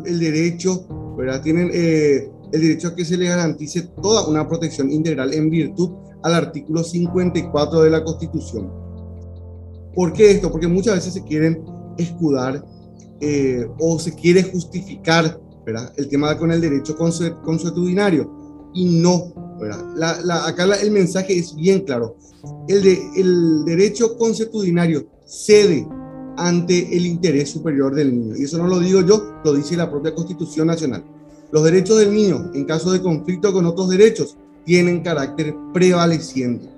[0.05, 1.43] el derecho, ¿verdad?
[1.43, 5.91] Tienen eh, el derecho a que se les garantice toda una protección integral en virtud
[6.23, 8.71] al artículo 54 de la Constitución.
[9.95, 10.51] ¿Por qué esto?
[10.51, 11.65] Porque muchas veces se quieren
[11.97, 12.65] escudar
[13.21, 15.93] eh, o se quiere justificar ¿verdad?
[15.97, 19.33] el tema con el derecho consuetudinario y no.
[19.97, 22.17] La, acá el mensaje es bien claro.
[22.69, 25.89] El, de, el derecho consuetudinario cede
[26.37, 28.37] ante el interés superior del niño.
[28.37, 31.05] Y eso no lo digo yo, lo dice la propia Constitución Nacional.
[31.53, 36.69] Los derechos del niño, en caso de conflicto con otros derechos, tienen carácter prevaleciente.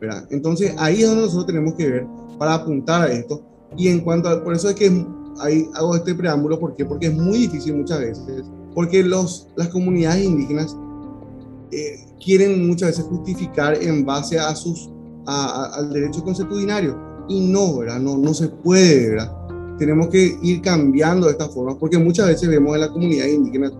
[0.00, 0.26] ¿verdad?
[0.30, 2.06] Entonces ahí es donde nosotros tenemos que ver
[2.38, 3.42] para apuntar a esto.
[3.76, 5.04] Y en cuanto a, por eso es que
[5.40, 6.84] ahí hago este preámbulo, ¿por qué?
[6.84, 10.76] Porque es muy difícil muchas veces, porque los, las comunidades indígenas
[11.70, 14.88] eh, quieren muchas veces justificar en base a sus,
[15.26, 18.00] al derecho consuetudinario y no, ¿verdad?
[18.00, 19.32] No, no se puede, ¿verdad?
[19.78, 23.70] Tenemos que ir cambiando de esta forma porque muchas veces vemos en la comunidad indígena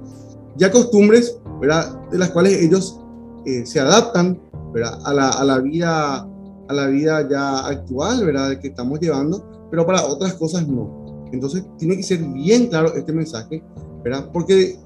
[0.56, 2.00] ya costumbres, ¿verdad?
[2.10, 3.00] De las cuales ellos
[3.46, 4.38] eh, se adaptan,
[4.72, 4.98] ¿verdad?
[5.04, 6.28] A la, a la, vida,
[6.68, 8.58] a la vida ya actual, ¿verdad?
[8.60, 11.26] Que estamos llevando, pero para otras cosas no.
[11.32, 13.62] Entonces tiene que ser bien claro este mensaje,
[14.02, 14.30] ¿verdad?
[14.32, 14.78] Porque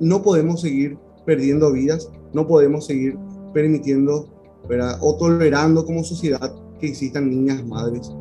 [0.00, 3.16] no podemos seguir perdiendo vidas, no podemos seguir
[3.54, 4.28] permitiendo,
[4.68, 4.98] ¿verdad?
[5.00, 8.12] O tolerando como sociedad que existan niñas madres.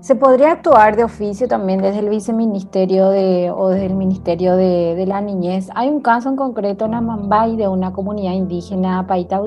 [0.00, 5.04] ¿Se podría actuar de oficio también desde el viceministerio de, o desde el Ministerio de,
[5.06, 5.68] la Niñez?
[5.74, 9.42] Hay un caso en concreto en Amambay de una comunidad indígena Paita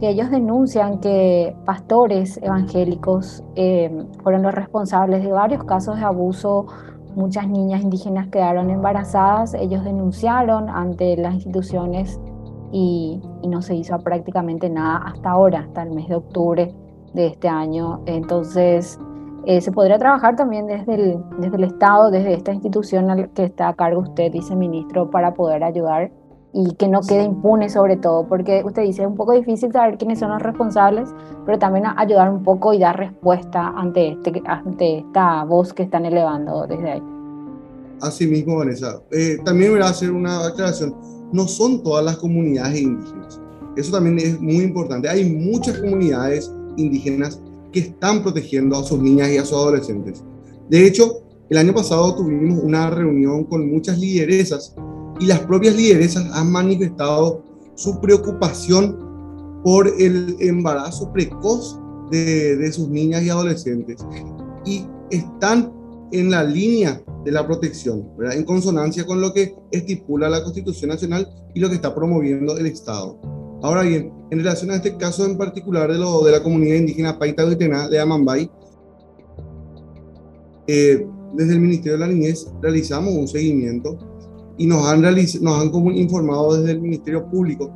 [0.00, 6.66] que ellos denuncian que pastores evangélicos eh, fueron los responsables de varios casos de abuso.
[7.14, 9.54] Muchas niñas indígenas quedaron embarazadas.
[9.54, 12.20] Ellos denunciaron ante las instituciones
[12.76, 16.74] y, no se hizo prácticamente nada hasta ahora, hasta el mes de octubre
[17.14, 18.02] de este año.
[18.04, 18.98] Entonces,
[19.46, 23.68] eh, se podría trabajar también desde el, desde el Estado, desde esta institución que está
[23.68, 26.10] a cargo usted, viceministro, para poder ayudar
[26.52, 29.96] y que no quede impune sobre todo, porque usted dice es un poco difícil saber
[29.96, 31.08] quiénes son los responsables,
[31.46, 36.04] pero también ayudar un poco y dar respuesta ante, este, ante esta voz que están
[36.04, 37.02] elevando desde ahí.
[38.02, 39.00] Así mismo, Vanessa.
[39.10, 40.94] Eh, también voy a hacer una aclaración
[41.32, 43.40] no son todas las comunidades indígenas.
[43.76, 45.08] Eso también es muy importante.
[45.08, 47.40] Hay muchas comunidades indígenas
[47.72, 50.24] que están protegiendo a sus niñas y a sus adolescentes.
[50.68, 54.74] De hecho, el año pasado tuvimos una reunión con muchas lideresas
[55.20, 57.42] y las propias lideresas han manifestado
[57.74, 61.78] su preocupación por el embarazo precoz
[62.10, 64.04] de, sus niñas y adolescentes
[64.64, 65.72] y están
[66.12, 68.36] en la línea de la protección, ¿verdad?
[68.36, 72.66] en consonancia con lo que estipula la Constitución Nacional y lo que está promoviendo el
[72.66, 73.18] Estado.
[73.62, 77.18] Ahora bien, en relación a este caso en particular de, lo, de la comunidad indígena
[77.18, 78.50] Paita de Amambay,
[80.68, 83.98] eh, desde el Ministerio de la Niñez realizamos un seguimiento
[84.58, 87.70] y nos han, nos han informado desde el Ministerio Público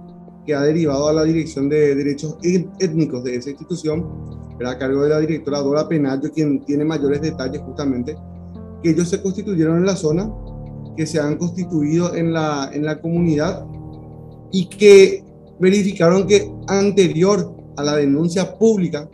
[0.47, 4.07] que ha derivado a la Dirección de Derechos Étnicos de esa institución,
[4.67, 8.17] a cargo de la directora Dora Penayo, quien tiene mayores detalles justamente,
[8.83, 10.31] que ellos se constituyeron en la zona,
[10.97, 13.65] que se han constituido en la, en la comunidad
[14.53, 15.25] y que
[15.59, 19.09] verificaron que anterior a la denuncia pública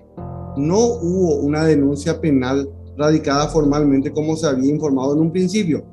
[0.57, 5.85] no hubo una denuncia penal radicada formalmente como se había informado en un principio.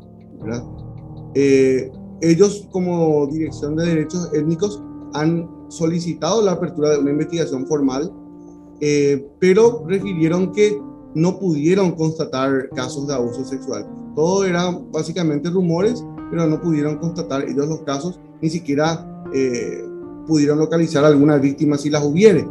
[1.36, 1.92] Eh,
[2.22, 4.82] ellos como Dirección de Derechos Étnicos
[5.14, 8.12] han solicitado la apertura de una investigación formal,
[8.80, 10.80] eh, pero refirieron que
[11.16, 13.88] no pudieron constatar casos de abuso sexual.
[14.16, 19.84] Todo eran básicamente rumores, pero no pudieron constatar ellos los casos, ni siquiera eh,
[20.28, 22.48] pudieron localizar alguna víctima si las hubiere.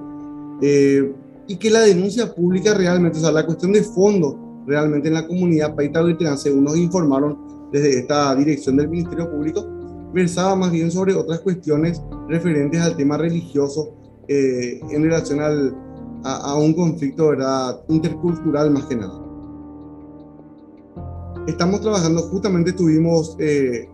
[0.61, 1.12] Eh,
[1.48, 5.27] y que la denuncia pública realmente, o sea, la cuestión de fondo realmente en la
[5.27, 6.03] comunidad paita
[6.37, 7.37] según nos informaron
[7.72, 9.66] desde esta dirección del Ministerio Público,
[10.12, 13.94] versaba más bien sobre otras cuestiones referentes al tema religioso
[14.29, 15.75] eh, en relación al,
[16.25, 17.81] a, un conflicto ¿verdad?
[17.88, 19.20] intercultural más que nada.
[21.46, 23.88] Estamos trabajando, justamente estuvimos eh,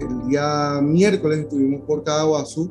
[0.00, 2.68] el día miércoles, estuvimos por Caguazú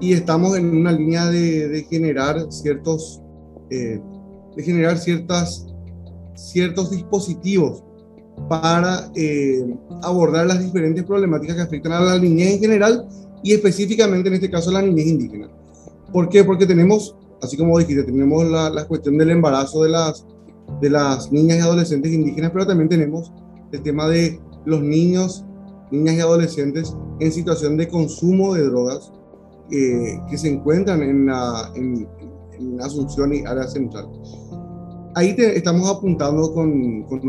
[0.00, 3.20] y estamos en una línea de, de generar ciertos,
[3.70, 4.00] eh,
[4.56, 5.66] de generar ciertas,
[6.34, 7.83] ciertos dispositivos
[8.48, 9.64] para eh,
[10.02, 13.08] abordar las diferentes problemáticas que afectan a la niñez en general
[13.42, 15.48] y específicamente en este caso a la niñez indígena.
[16.12, 16.44] ¿Por qué?
[16.44, 20.26] Porque tenemos, así como dijiste, tenemos la, la cuestión del embarazo de las,
[20.80, 23.32] de las niñas y adolescentes indígenas, pero también tenemos
[23.72, 25.44] el tema de los niños,
[25.90, 29.12] niñas y adolescentes en situación de consumo de drogas
[29.70, 32.08] eh, que se encuentran en, la, en,
[32.80, 34.06] Asunción y área central.
[35.16, 36.72] Ahí estamos apuntando con,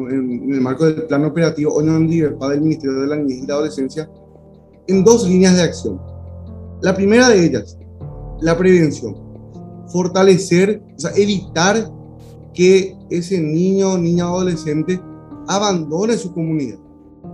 [0.09, 3.53] en, el marco del plan operativo Unión Libertad del Ministerio de la Niñez y la
[3.53, 4.09] Adolescencia
[4.87, 6.01] en dos líneas de acción.
[6.81, 7.77] La primera de ellas,
[8.41, 9.15] la prevención.
[9.87, 11.91] Fortalecer, o sea, evitar
[12.55, 14.99] que ese niño, niña, adolescente
[15.47, 16.79] abandone su comunidad.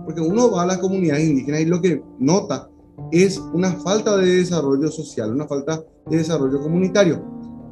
[0.04, 2.68] Porque uno va a las comunidades indígenas y lo que nota
[3.10, 7.24] es una falta de desarrollo social, una falta de desarrollo comunitario.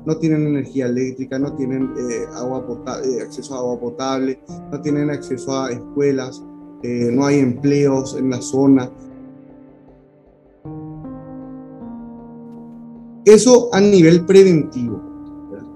[0.06, 2.64] No tienen energía eléctrica, no tienen eh, agua
[3.04, 6.42] eh, acceso a agua potable, no tienen acceso a escuelas,
[6.82, 8.90] eh, no hay empleos en la zona.
[13.24, 15.00] Eso a nivel preventivo.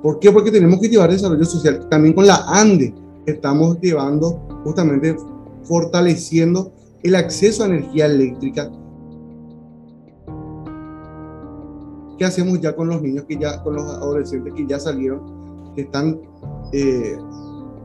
[0.03, 0.33] ¿Por qué?
[0.33, 1.89] Porque tenemos que llevar desarrollo social.
[1.89, 2.95] También con la ANDE
[3.27, 5.17] estamos llevando justamente
[5.63, 8.71] fortaleciendo el acceso a energía eléctrica
[12.19, 15.83] ¿Qué hacemos ya con los niños que ya, con los adolescentes que ya salieron, que
[15.83, 16.21] están
[16.73, 17.17] eh,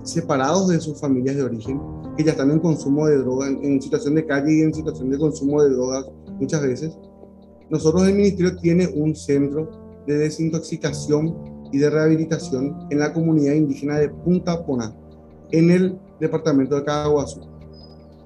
[0.03, 1.81] separados de sus familias de origen,
[2.15, 5.17] que ya están en consumo de drogas, en, situación de calle y en situación de
[5.17, 6.05] consumo de drogas
[6.39, 6.97] muchas veces?
[7.69, 9.69] Nosotros el ministerio tiene un centro
[10.05, 11.35] de desintoxicación
[11.71, 14.95] y de rehabilitación en la comunidad indígena de Punta Pona,
[15.51, 17.41] en el departamento de Caguazú.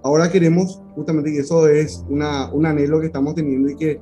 [0.01, 4.01] Ahora queremos, justamente, y eso es una, un anhelo que estamos teniendo y que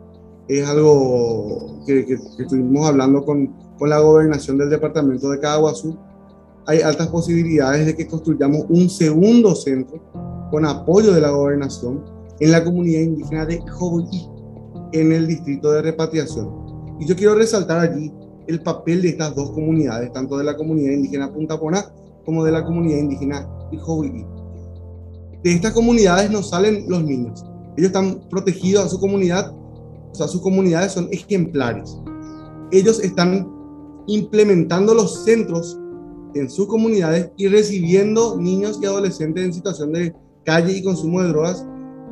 [0.60, 2.06] es algo que,
[2.38, 5.98] estuvimos hablando con, con, la gobernación del departamento de Caguazú.
[6.68, 10.02] Hay altas posibilidades de que construyamos un segundo centro
[10.52, 12.04] con apoyo de la gobernación
[12.40, 14.28] en la comunidad indígena de Jobuí,
[14.92, 16.50] en el distrito de repatriación.
[17.00, 18.12] Y yo quiero resaltar allí
[18.48, 21.86] el papel de estas dos comunidades, tanto de la comunidad indígena Punta Poná
[22.26, 23.48] como de la comunidad indígena
[23.80, 24.26] Jobuí.
[25.44, 27.44] De estas comunidades no salen los niños.
[27.78, 29.56] Ellos están protegidos a su comunidad
[30.12, 31.98] o sea, sus comunidades son ejemplares.
[32.72, 33.50] Ellos están
[34.08, 35.80] implementando los centros
[36.34, 40.14] en sus comunidades y recibiendo niños y adolescentes en situación de
[40.46, 41.66] calle y consumo de drogas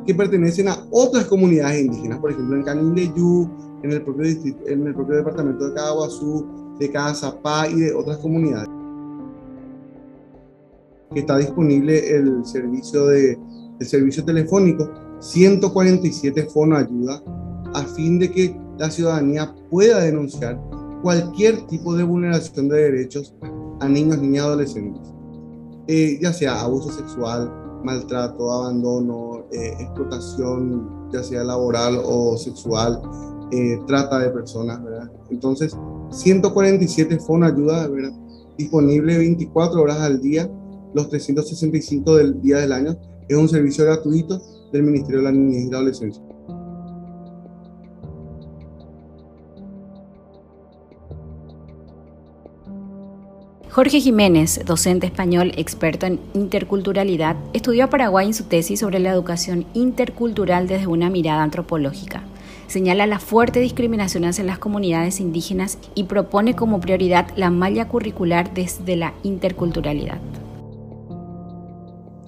[0.06, 3.48] que pertenecen a otras comunidades indígenas, por ejemplo en Canindeyú,
[3.82, 6.46] en el propio, en el propio departamento de Caguazú,
[6.78, 8.68] de Cazapá y de otras comunidades.
[11.12, 13.38] Que está disponible el servicio, de,
[13.78, 14.88] el servicio telefónico
[15.20, 17.22] 147 Fono Ayuda
[17.74, 20.60] a fin de que la ciudadanía pueda denunciar
[21.02, 23.34] cualquier tipo de vulneración de derechos
[23.80, 25.02] a niños, niñas adolescentes,
[25.86, 27.52] eh, ya sea abuso sexual,
[27.84, 33.00] maltrato, abandono, eh, explotación, ya sea laboral o sexual,
[33.52, 35.10] eh, trata de personas, ¿verdad?
[35.30, 35.76] Entonces,
[36.10, 38.12] 147 Fono Ayuda, ¿verdad?
[38.56, 40.50] Disponible 24 horas al día,
[40.94, 42.96] los 365 del día del año.
[43.28, 44.40] Es un servicio gratuito
[44.72, 46.22] del Ministerio de la Niñez y la Adolescencia.
[53.72, 59.10] Jorge Jiménez, docente español experto en interculturalidad, estudió a Paraguay en su tesis sobre la
[59.10, 62.22] educación intercultural desde una mirada antropológica.
[62.66, 68.52] señala la fuerte discriminación hacia las comunidades indígenas y propone como prioridad la malla curricular
[68.54, 70.18] desde la interculturalidad.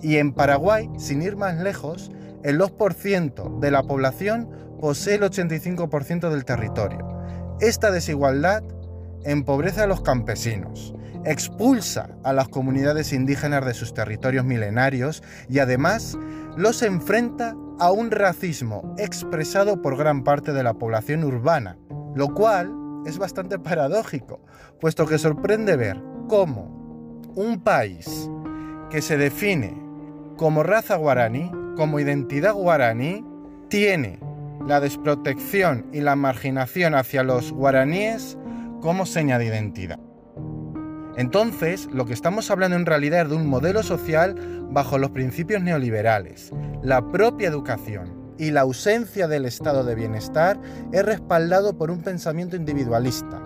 [0.01, 2.13] Y en Paraguay, sin ir más lejos,
[2.45, 4.49] el 2% de la población
[4.81, 7.07] posee el 85% del territorio.
[7.61, 8.63] Esta desigualdad
[9.25, 10.95] empobrece a los campesinos,
[11.25, 16.17] expulsa a las comunidades indígenas de sus territorios milenarios y además
[16.57, 21.79] los enfrenta a un racismo expresado por gran parte de la población urbana,
[22.15, 22.73] lo cual
[23.07, 24.41] es bastante paradójico,
[24.81, 28.31] puesto que sorprende ver cómo un país
[28.91, 29.81] que se define
[30.37, 33.25] como raza guaraní, como identidad guaraní,
[33.69, 34.19] tiene
[34.67, 38.39] la desprotección y la marginación hacia los guaraníes
[38.83, 39.99] como seña de identidad.
[41.17, 44.35] Entonces, lo que estamos hablando en realidad es de un modelo social
[44.71, 46.53] bajo los principios neoliberales.
[46.83, 50.59] La propia educación y la ausencia del estado de bienestar
[50.91, 53.41] es respaldado por un pensamiento individualista.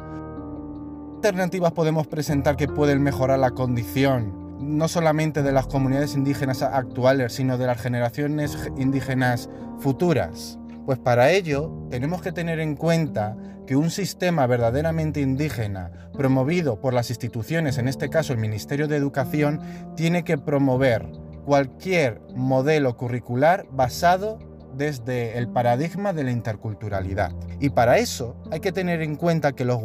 [1.20, 6.62] ¿Qué alternativas podemos presentar que pueden mejorar la condición no solamente de las comunidades indígenas
[6.62, 10.58] actuales, sino de las generaciones indígenas futuras?
[10.86, 16.94] Pues para ello tenemos que tener en cuenta que un sistema verdaderamente indígena, promovido por
[16.94, 19.60] las instituciones, en este caso el Ministerio de Educación,
[19.96, 21.04] tiene que promover
[21.44, 24.38] cualquier modelo curricular basado
[24.76, 27.32] desde el paradigma de la interculturalidad.
[27.60, 29.80] Y para eso hay que tener en cuenta que, los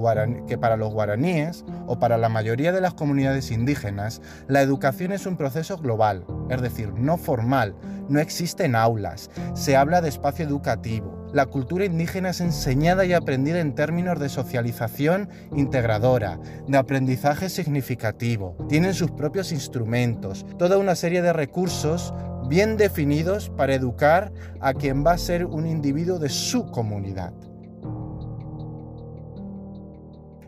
[0.47, 5.25] que para los guaraníes o para la mayoría de las comunidades indígenas, la educación es
[5.25, 7.75] un proceso global, es decir, no formal,
[8.09, 11.21] no existen aulas, se habla de espacio educativo.
[11.33, 16.37] La cultura indígena es enseñada y aprendida en términos de socialización integradora,
[16.67, 18.57] de aprendizaje significativo.
[18.67, 22.13] Tienen sus propios instrumentos, toda una serie de recursos
[22.51, 27.31] bien definidos para educar a quien va a ser un individuo de su comunidad.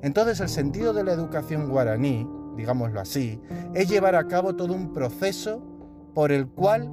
[0.01, 2.28] Entonces el sentido de la educación guaraní,
[2.58, 3.39] digámoslo así,
[3.74, 5.64] es llevar a cabo todo un proceso
[6.14, 6.91] por el cual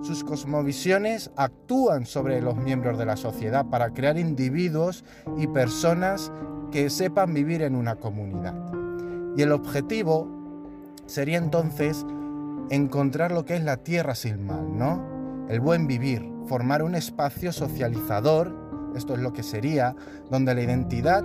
[0.00, 5.04] sus cosmovisiones actúan sobre los miembros de la sociedad para crear individuos
[5.36, 6.32] y personas
[6.72, 8.54] que sepan vivir en una comunidad.
[9.36, 10.26] Y el objetivo
[11.04, 12.06] sería entonces
[12.70, 15.46] encontrar lo que es la tierra sin mal, ¿no?
[15.48, 19.94] El buen vivir, formar un espacio socializador, esto es lo que sería,
[20.30, 21.24] donde la identidad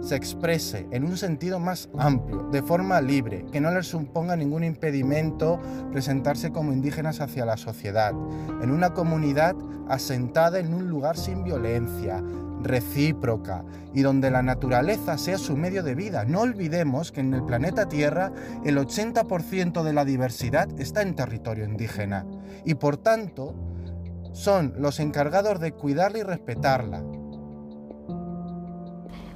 [0.00, 4.64] se exprese en un sentido más amplio, de forma libre, que no les suponga ningún
[4.64, 5.58] impedimento
[5.90, 8.12] presentarse como indígenas hacia la sociedad,
[8.62, 9.56] en una comunidad
[9.88, 12.22] asentada en un lugar sin violencia,
[12.62, 16.24] recíproca y donde la naturaleza sea su medio de vida.
[16.24, 18.32] No olvidemos que en el planeta Tierra
[18.64, 22.26] el 80% de la diversidad está en territorio indígena
[22.64, 23.54] y por tanto
[24.32, 27.02] son los encargados de cuidarla y respetarla,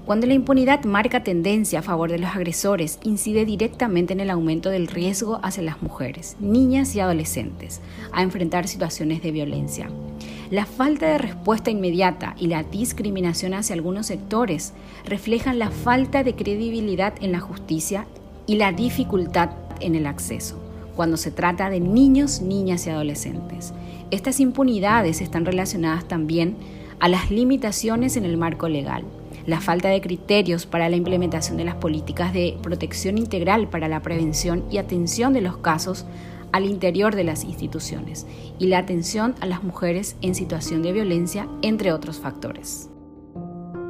[0.05, 4.69] cuando la impunidad marca tendencia a favor de los agresores, incide directamente en el aumento
[4.69, 9.89] del riesgo hacia las mujeres, niñas y adolescentes a enfrentar situaciones de violencia.
[10.53, 14.75] La falta de respuesta inmediata y la discriminación hacia algunos sectores
[15.07, 18.07] reflejan la falta de credibilidad en la justicia
[18.47, 20.63] y la dificultad en el acceso
[20.95, 23.73] cuando se trata de niños, niñas y adolescentes.
[24.11, 26.59] Estas impunidades están relacionadas también
[27.01, 29.07] a las limitaciones en el marco legal
[29.47, 34.01] la falta de criterios para la implementación de las políticas de protección integral para la
[34.01, 36.05] prevención y atención de los casos
[36.53, 38.27] al interior de las instituciones
[38.59, 42.91] y la atención a las mujeres en situación de violencia, entre otros factores.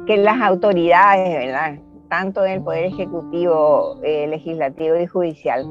[0.07, 1.79] Que las autoridades, ¿verdad?
[2.13, 5.67] tanto del Poder Ejecutivo, eh, Legislativo y Judicial,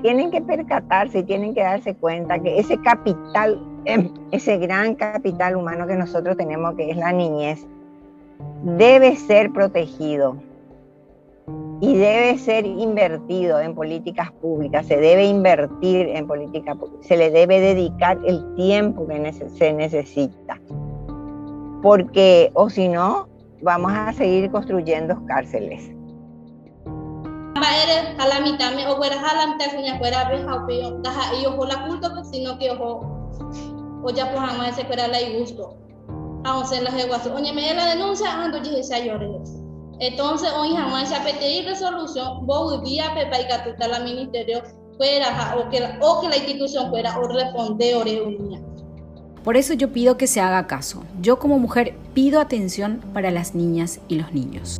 [0.00, 5.56] tienen que percatarse y tienen que darse cuenta que ese capital, em, ese gran capital
[5.56, 7.66] humano que nosotros tenemos, que es la niñez,
[8.62, 10.36] debe ser protegido
[11.80, 17.30] y debe ser invertido en políticas públicas, se debe invertir en políticas públicas, se le
[17.30, 20.60] debe dedicar el tiempo que se necesita,
[21.82, 23.28] porque o si no,
[23.62, 25.90] vamos a seguir construyendo cárceles.
[40.00, 43.30] Entonces, hoy jamás se pedir resolución, voy a pedir
[43.76, 44.62] que la ministerio
[44.96, 48.60] fuera o que, o que la institución fuera o responder o reunir.
[49.42, 51.02] Por eso yo pido que se haga caso.
[51.20, 54.78] Yo como mujer pido atención para las niñas y los niños.